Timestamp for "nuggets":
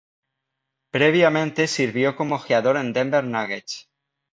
3.23-3.87